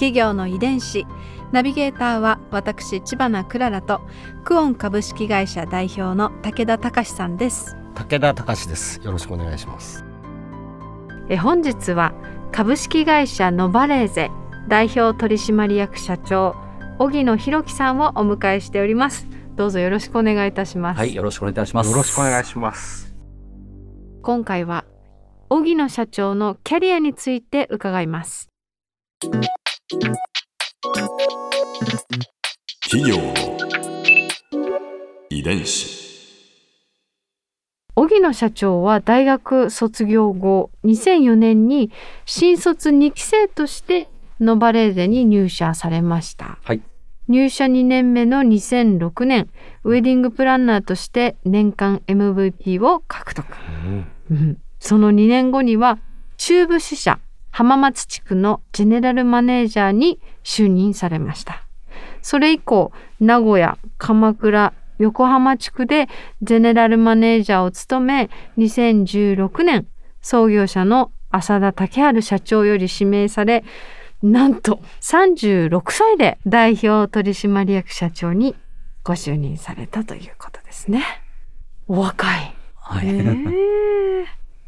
[0.00, 1.06] 企業の遺伝子。
[1.52, 4.00] ナビゲーターは私千葉なクララと
[4.44, 7.76] クオン株式会社代表の武田隆さんです。
[7.94, 8.98] 武田隆です。
[9.04, 10.02] よろしくお願いします。
[11.28, 12.14] え本日は
[12.50, 14.30] 株式会社ノバレーゼ
[14.68, 16.56] 代表取締役社長
[16.98, 19.26] 荻野博樹さんをお迎えしております。
[19.54, 20.98] どうぞよろしくお願いいたします。
[20.98, 21.90] はい、よろしくお願いいたします。
[21.90, 23.14] よろしくお願いします。
[24.22, 24.86] 今回は
[25.50, 28.48] 荻野社長のキャリアについて伺います
[29.90, 30.06] 企
[33.10, 33.34] 業の
[35.28, 35.98] 遺伝子。
[37.96, 41.90] 荻野社長は大学卒業後2004年に
[42.24, 46.58] 新卒2期生としてノバレーゼに入社されました。
[46.62, 46.80] はい、
[47.26, 49.50] 入社2年目の2006年
[49.82, 53.44] ウェディングプランナーとして年間 MVP を獲得、
[54.30, 54.56] うん。
[54.78, 55.98] その2年後には
[56.36, 57.18] 中部支社
[57.50, 61.64] 浜松地区のジェネラルマネージャーに就任されました
[62.22, 66.08] それ以降名古屋鎌倉横浜地区で
[66.42, 69.86] ジェネラルマネージャーを務め2016年
[70.20, 73.64] 創業者の浅田武治社長より指名され
[74.22, 78.54] なんと36歳で代表取締役社長に
[79.02, 81.02] ご就任されたということですね。
[81.88, 82.54] お若い。
[82.74, 84.26] はい、ええ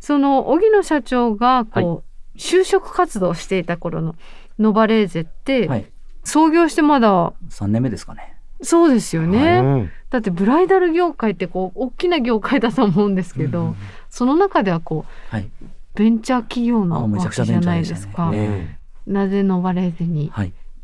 [0.00, 4.14] その荻野社長がこう、就職活動をしていた頃の
[4.58, 5.86] ノバレーゼって、はい、
[6.24, 8.36] 創業してまだ三年目ですかね。
[8.62, 9.60] そうですよね。
[9.62, 13.76] うんだってブライダル業界ってこう大きな業界だと思うんですけど、うん
[14.10, 15.50] その中ではこうはい、
[15.96, 18.30] ベンチャー企業なあめちゃわけじゃないですか。
[18.30, 18.36] ね。
[18.38, 20.30] えなぜノバレーゼに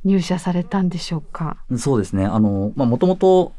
[0.04, 1.58] 入社されたんでしょうか。
[1.78, 2.24] そうですね。
[2.26, 3.52] あの、まあ、もともと。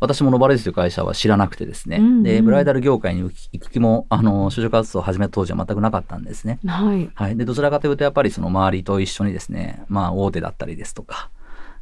[0.00, 6.58] 私もノバレーズという会社は知らなくてですね、うんうんでブライダル業界に行く気もあの就職活動を始めた当時は全くなかったんですね。
[6.66, 7.10] はい。
[7.14, 11.30] はい、でどちらかというとやっぱりその周りと一緒にですね、まあ、大手だったりですとか、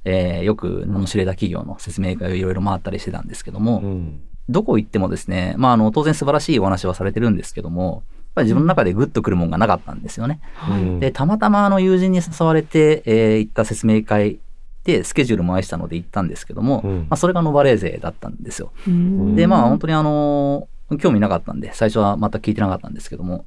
[0.05, 10.41] えーよく名の知れた企業の説明会をいろいろ回ったりしてたんですけども、うんどこ行ってもですね、まあ、あの当然素晴らしいお話はされてるんですけども、やっぱり自分の中でグッとくるもんがなかったんですよね。
[10.55, 11.01] はい。
[11.01, 14.41] で、たまたまあの友人に誘われて、えー行った説明会
[14.85, 16.99] でスケジュールも合いしたので行ったんですけども、うん。
[17.01, 18.73] まあ、それがノバレーゼだったんですよ。
[18.87, 19.37] うん。
[19.37, 20.69] で、まあ本当にあの、
[21.01, 23.43] 興味なかったんで、最初は全く聞いてなかったんですけども、やっ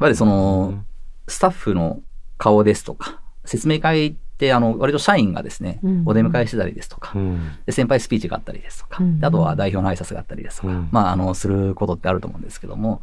[0.00, 0.84] ぱりその、
[1.28, 2.00] スタッフの
[2.38, 6.02] 顔ですとか、説明会ってあの割と社員がですね、うん。
[6.04, 7.52] お出迎えしてたりですとか、うん。
[7.64, 9.18] で先輩スピーチがあったりですとか、うん。
[9.18, 10.88] であとは代表の挨拶があったりですとか、うん。
[10.92, 13.00] まあ、あの、することってあると思うんですけども、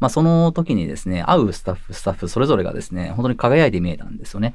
[0.00, 4.54] まあ、その時にですね、会うスタッフ、スタッフそれぞれがですね、本当に輝いて見えたんですよね。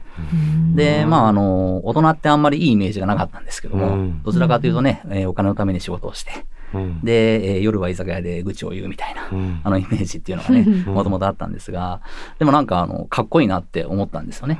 [0.75, 4.23] で、まあ、あの、大人ってあんまりいいイメージがなかったんですけども、うん。
[4.23, 6.31] どちらかというとね、えーお金のために仕事をして、
[6.73, 7.01] うん。
[7.03, 9.61] で、えー夜は居酒屋で愚痴を言うみたいな、うん。
[9.63, 12.01] あのイメージっていうのがね、もともとあったんですが、
[12.37, 14.59] でもなんか、あの、かっこいいなって思ったんですよね。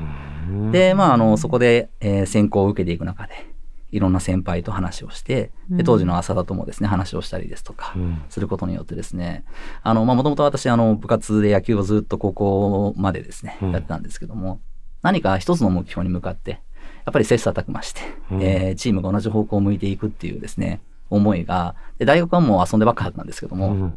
[0.49, 0.71] うん。
[0.71, 3.33] で、まあ、あの、そこで、えー選考を受けていく中で、
[3.91, 9.43] いろんな先輩と話をして、で当時の浅田ともですね、話をしたりですとかうん、することによってですね、
[9.81, 13.71] あの、まあ、もともと私、あの、部活で野球をずっと高校までですね、うん。
[13.71, 14.61] やってたんですけども、
[15.01, 16.57] 何か一つの目標に向かって、や
[17.11, 18.01] っぱり切磋琢磨して、
[18.31, 18.41] うん。
[18.43, 23.93] えーチームが同じ方向を向いていくっていうですね、思いが、で大学はもう遊んでばっかだったんですけども、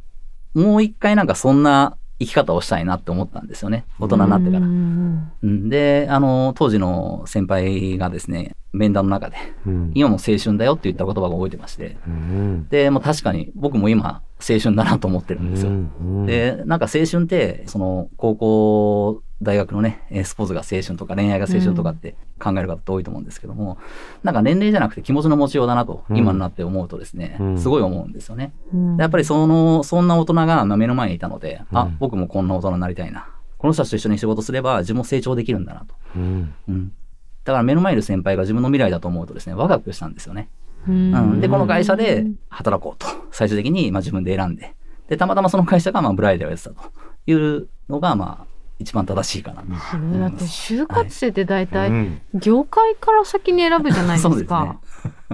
[0.55, 0.63] うん。
[0.63, 3.85] もう一回なんかそんな生き方をしたいなって思ったんですよね。
[3.99, 4.59] 大人になってから。
[4.59, 15.71] うんうんで、あの、当時の先輩がですね、面談の中で、うん今も青春だよって言った言葉が覚えてまして、うんで、もう確かに僕も今青春だなと思ってるんですよ。
[15.71, 23.79] うんで、なんか青春って、その高校、大学のね、えースポーツが青春とか恋愛が青春とかって考える方って多いと思うんですけども、
[24.23, 28.53] なんか年齢じゃなくて気持ちの持ちようだなと、うん今になって思うとですね、うんすごい思うんですよね。
[28.73, 33.29] うんでやっぱりその、そんな大人がまあ目の前にいたので、あうん、僕もこんな大人になりたいな。
[33.59, 35.95] この人たちと一緒に仕事すれば自分も成長できるんだなと。
[36.17, 36.93] うんうん。
[37.45, 40.49] だから目の前にいる先輩が自分の未来だと思うとですね、ワクワクしたんですよね。
[40.89, 44.75] うんうん、で、この会社で働こうと、最終的にまあ自分で選んで、
[45.09, 46.91] で、たまたまその会社がまあブライダルをやってたと
[47.27, 48.47] いうのが、まあ、
[48.83, 49.63] 一番正しいかな。
[49.63, 52.21] だって就活生って大う体ん。
[52.35, 54.81] 業界から先に選ぶじゃないですすか。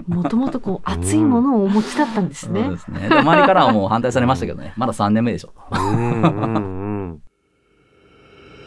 [0.07, 2.79] もともとこう熱いものをお持ちだったんですそうねで。
[2.79, 3.09] すね。
[3.09, 5.53] で周りからはもう反対されましたけどね、 まだ3年目でしょ。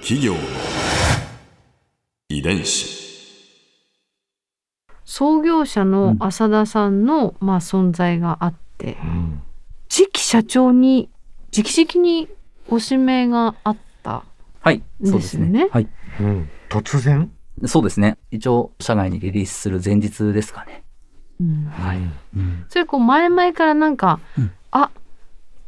[0.02, 0.40] 企業の
[2.30, 3.00] 遺伝子。
[5.06, 9.42] 創業者の浅田さんの、まあ、存在があってうん。
[9.90, 11.10] 次期社長に
[11.56, 12.30] 直々に
[12.70, 13.82] ご指名があった
[14.62, 14.84] はい。
[15.04, 15.48] そうですね。
[15.48, 15.70] ですよね。
[15.72, 15.88] はい。
[16.20, 16.50] うん。
[16.70, 17.32] 突然？
[17.66, 18.18] そうですね。
[18.32, 20.84] 一応、社外にリリースする前日ですかね。
[21.40, 21.66] うん。
[21.66, 21.98] はい。
[21.98, 22.66] うん。
[22.70, 24.52] それこう前々からなんか、うん。
[24.72, 24.90] あ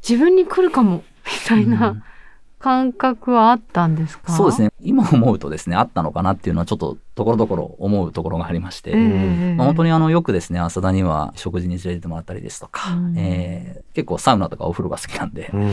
[0.07, 2.03] 自分に来るかも みたいな
[2.59, 4.71] 感覚はあったんですか、そうですね。
[4.81, 9.55] 今思うとですね、あったのかなっていうのはちょっとところどころ思うところがありまして、ええ。
[9.55, 13.17] まあ、本当にあのよくですね、浅田には食事に連れてってもらったりですとか、うん。
[13.17, 15.71] えー結構サウナとかお風呂が好きなんで、うん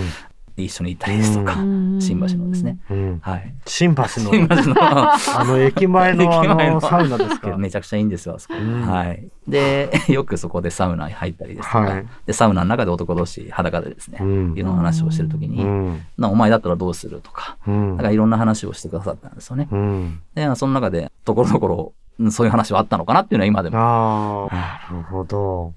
[0.65, 1.99] 一緒に行ったりですとか、うん。
[2.01, 2.79] 新橋のですね。
[2.91, 3.19] うん。
[3.23, 3.55] はい。
[3.67, 4.75] 新橋の新橋の。
[4.81, 6.75] あの駅前のあ駅前の。
[6.75, 7.57] のサウナですか？
[7.57, 8.55] めちゃくちゃいいんですよ、あそこ。
[8.57, 8.87] うん。
[8.87, 9.29] はい。
[9.49, 12.07] で、 よくそこでサウナに入ったりですとか、はい。
[12.27, 14.55] で、サウナの中で男同士裸でですね、うん。
[14.57, 16.01] いろんな話をしてるときに、うん。
[16.19, 17.97] なお前だったらどうするとか、うん。
[17.97, 19.69] なんかいろんな話をしてくださったんですよね。
[19.71, 20.21] うん。
[20.35, 23.79] で、その中で、ところどころ、うんそういう話はあったのかなっていうのは今でも。
[23.79, 25.73] ああなるほど。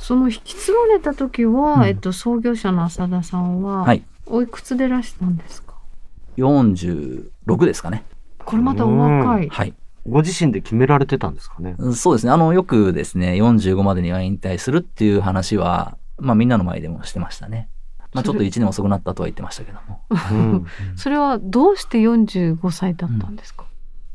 [0.00, 1.84] その引き継がれた時は、うん。
[1.84, 4.02] えっと、創業者の浅田さんは、はい。
[4.30, 5.74] おいくつでいらしたんですか
[6.36, 8.04] ？46ですかね。
[8.44, 9.48] これまたお若い。
[9.48, 9.74] はい。
[10.06, 11.74] ご自身で決められてたんですかね？
[11.78, 12.32] うんそうですね。
[12.32, 17.68] あの、よくですね、45までには引退するっていう話は、まあみんなの前でもしてましたね。
[18.14, 20.00] まあちょっと1年遅くなったとは言ってましたけども。
[20.32, 20.66] うん
[20.96, 23.66] それはどうして45歳だったんですか、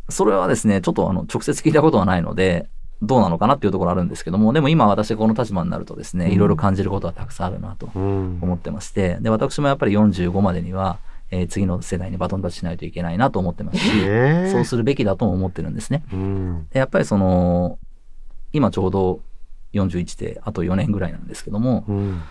[0.10, 2.70] それはですね、ちょっとあの、直接聞いたことはないので、
[3.04, 8.40] どうなのかなっていうところあるんですけども、でも今私がこの立場になるとですね、いろいろ感じることはたくさんあるなとうん。
[8.42, 10.98] 思ってまして、で、私もやっぱり45までには、
[11.30, 16.04] えー次の世代にバトンタッチしないといけないなと思ってますし、ええそうするべきだとも思ってるんですね。
[16.14, 16.68] うん。
[16.72, 17.78] でやっぱりその、
[18.54, 19.20] 今ちょうど
[19.74, 22.22] 41であと4年ぐらいなんですけども、うん。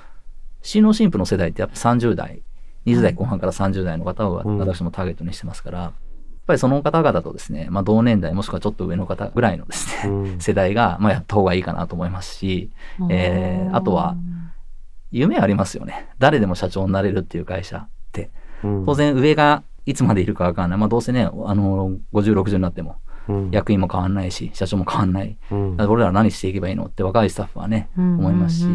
[0.63, 2.43] 新郎新婦の世代ってやっぱ30代、
[2.87, 4.59] 20代後半から30代の方をうん。
[4.59, 5.93] 私もターゲットにしてますから、やっ
[6.53, 12.71] ぱりその方々とですね、まあ同年代もしくはちょっと上の方ぐらいのですね、うん 世代が、まあやった方がいいかなと思いますし、
[13.11, 14.17] えーあとは
[15.11, 16.09] 夢ありますよね。
[16.19, 18.31] 誰でも社長になれるっていう会社って。
[18.65, 20.79] うん当然上がいつまでいるかわかんない。
[20.79, 22.97] まあどうせね、あの、50、60になってもうん
[23.51, 25.37] 役員も変わんないし、社長も変わんない。
[25.51, 25.77] うん。
[25.77, 28.67] だから俺ら何していけばいいのって若いスタッフはね、思いますし、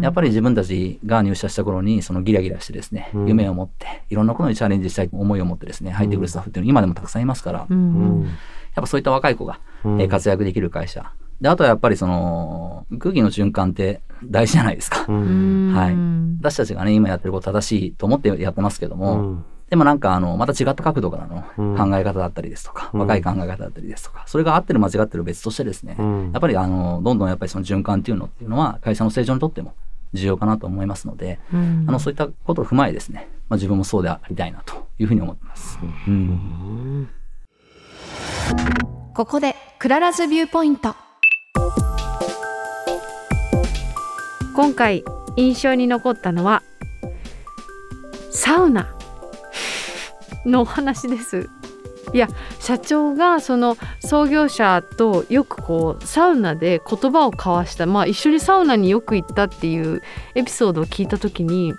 [0.00, 3.28] やっぱりり自分たちが入社した頃にそのギラギラしてですね、うん。
[3.28, 8.26] 夢を持って、いろんなことにチャレンジしたい思いを持ってですね、入ってくるスタッフっていうのは今でもたくさんいますから、やっうん。
[8.74, 10.00] ぱそういった若い子が、うん。
[10.00, 11.12] えー活躍できる会社。
[11.40, 15.04] で、あとはやっぱりその、空気の循環って大事じゃないですか。
[15.08, 15.72] うん。
[15.74, 15.96] はい。
[16.40, 21.90] 私たちがね、今やってること正しいと思ってやってますけども、うんでもなんかあの、また違った角度からのうん。
[21.90, 23.00] 考え方だったりですとか、うん。
[23.00, 26.30] 若い考え方だったりですとか、それが合ってる間違ってる別としてですね、うん。
[26.30, 29.72] やっぱりあの、どんどんやっぱりその循環っていうのっていうのは会社の成長にとっても
[30.12, 35.78] 重要かなと思いますので、あの、そういったことを踏まえですね、まあ、自分もそうでありたいなというふうに思ってます。
[35.82, 36.12] うん。
[36.12, 36.12] う
[37.00, 37.08] ん。
[39.14, 40.94] ここで Clara's Viewpoint。
[44.54, 45.02] 今回
[45.36, 46.62] 印象に残ったのは
[48.30, 48.94] サウナ
[50.44, 51.48] のお話です。
[52.12, 52.28] いや
[52.58, 60.02] 社長がその創業者とよくこうサウナで言葉を交わしたまあ一緒にサウナによく行ったっていう
[60.34, 61.74] エピソードを聞いた時に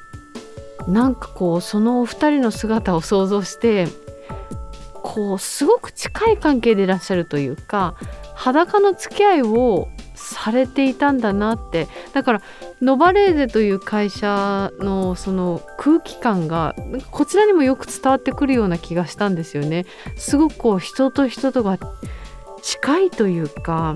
[0.88, 3.88] なんかこうそのお二人の姿を想像して
[4.94, 7.96] こうすごく近い関係でいらっしゃるというか
[8.34, 9.90] 裸の付き合いを
[10.44, 12.42] されていたんだなってだから
[12.82, 16.76] ノバレーゼという会社のその空気感が
[17.12, 19.86] こちらにもよく伝わってくるような気がしたんですよね。
[20.18, 21.80] すごくこう人と人とが
[22.62, 23.96] 近いというか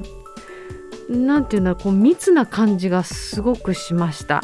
[1.09, 4.41] なんていうのこう密な感じがすごくしました。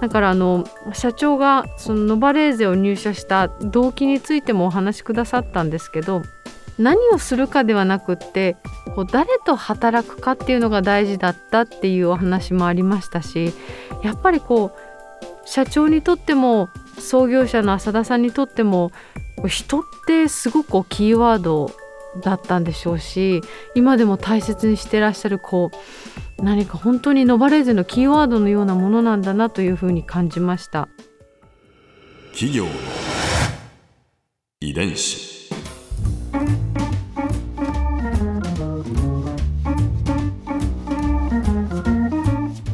[0.00, 6.22] だからあの社長がそのノバレーゼを入社した動機についてもお話しくださったんですけど
[6.78, 8.56] 何をするかではなくって
[8.94, 13.52] こう誰と働くかっていうのが大事だったっていうお話もありましたし
[14.02, 16.68] やっぱりこう社長にとっても
[16.98, 18.92] 創業者の浅田さんにとっても
[19.46, 21.70] 人ってすごくキーワード
[22.22, 23.40] だったんでしょうし
[23.74, 25.70] 今でも大切にしてらっしゃるこ
[26.38, 30.88] う何か本当にノバレーゼのキーワードのようなものなんだなというふうに感じました。
[32.32, 32.64] 企業
[34.60, 35.29] 遺伝子